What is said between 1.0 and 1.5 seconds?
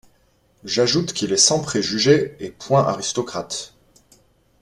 qu’il est